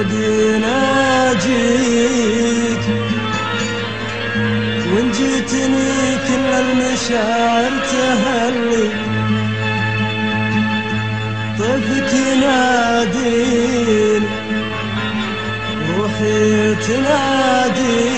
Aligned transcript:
محمد 0.00 0.12
يناجيك 0.54 1.74
وإن 4.92 5.08
جيتني 5.12 6.16
كل 6.28 6.48
المشاعر 6.54 7.72
تهلي 7.90 8.86
طيفك 11.58 12.10
يناديك 12.14 13.02
روحي 15.98 16.74
تناديك. 16.74 18.10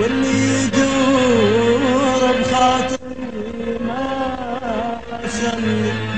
واللي 0.00 0.38
يدور 0.64 2.22
بخاطري 2.40 3.78
ما 3.86 4.04
سمي 5.28 6.09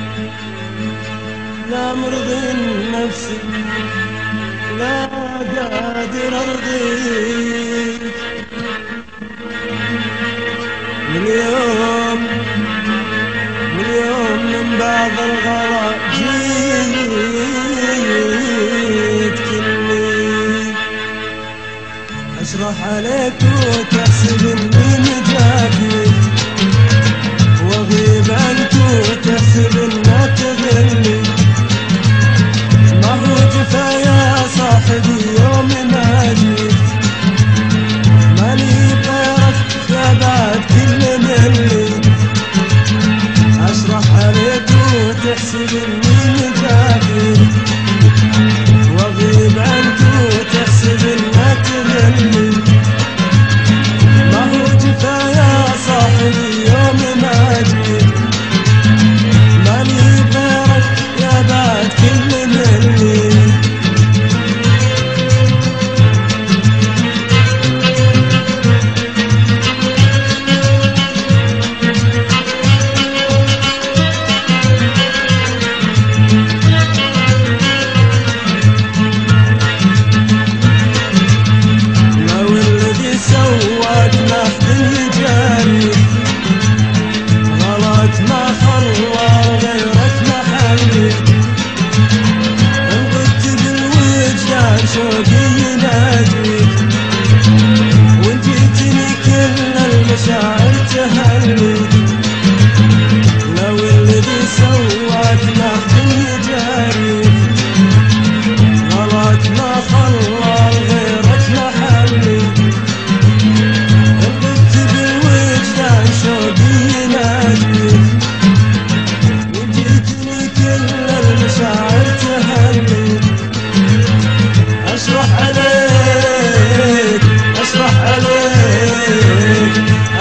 أمر 1.92 2.08
ذي 2.08 2.50
النفس 2.50 3.28
لا 4.78 5.06
قادر 5.56 6.32
أرضي 6.36 6.91
شوق 94.94 95.28
يناديك 95.58 96.78
وانت 98.24 98.46
كل 99.26 99.78
المشاعر 99.92 100.74
تهنيك 100.94 101.91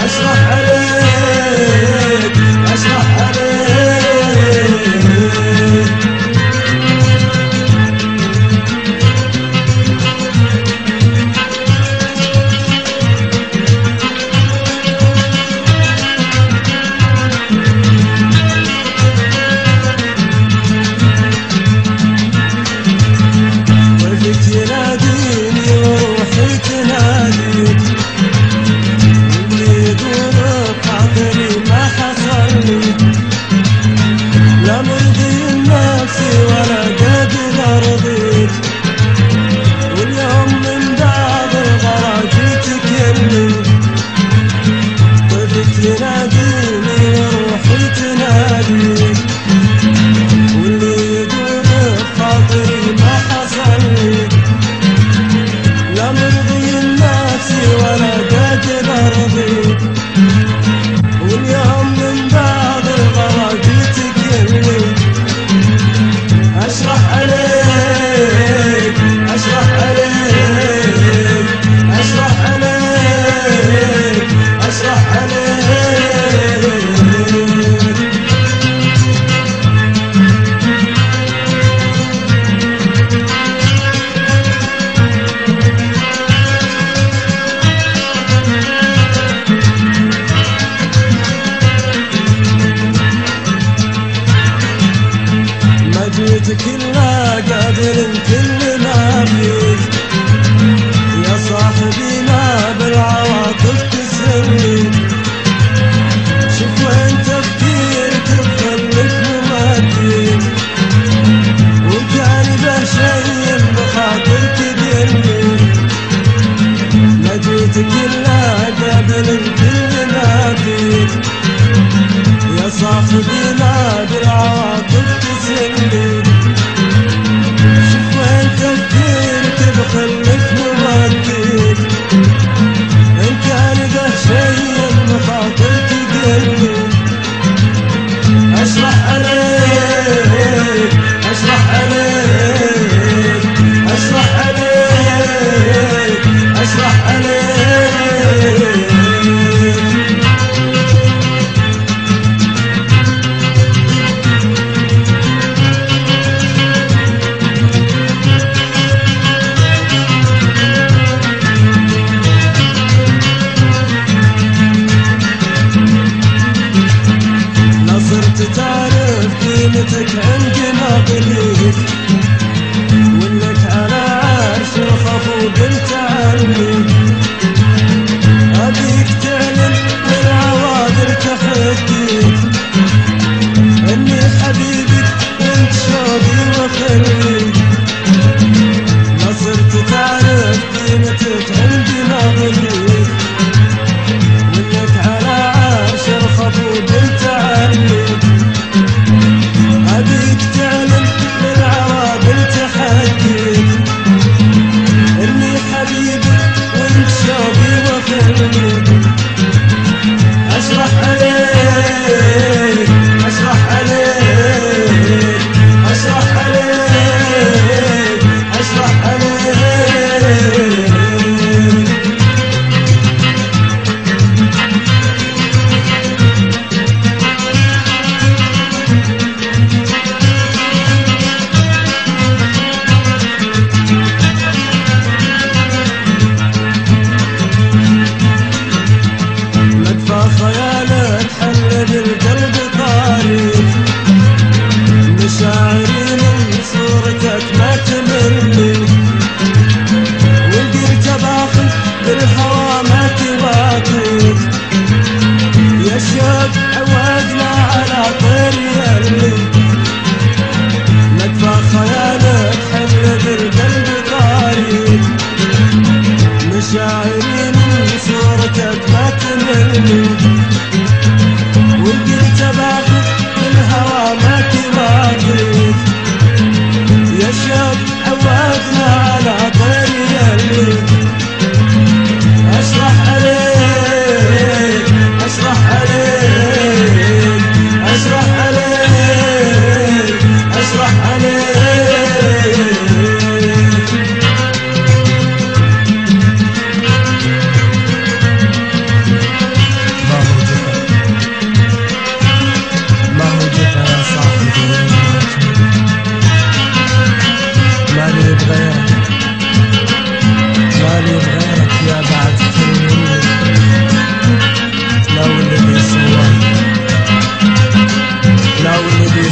That's 0.02 0.20
not. 0.20 0.51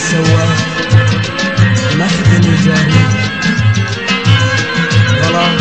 سواه 0.00 0.54
ما 1.98 2.06
خدني 2.08 2.56
جاري 2.64 3.04
غلط. 5.22 5.60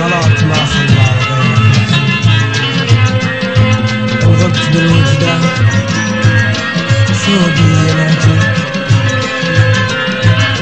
غلط 0.00 0.42
ما 0.48 0.54
خلى 0.72 1.06
غير 1.28 1.58
وغبت 4.26 4.62
بالوجدان 4.72 5.40
فوقي 7.24 7.68
ينادي 7.88 8.38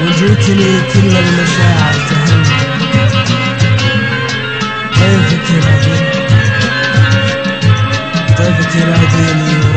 وجيتني 0.02 0.80
كل 0.92 1.16
المشاعر 1.16 1.94
تهم 2.10 2.42
كيف 4.94 5.48
تنادي 5.48 5.98
كيف 8.36 8.58
تناديني 8.72 9.71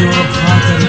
your 0.00 0.79